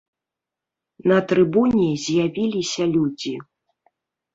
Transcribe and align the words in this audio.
На 1.11 1.19
трыбуне 1.33 1.87
з'явіліся 2.07 2.83
людзі. 2.97 3.35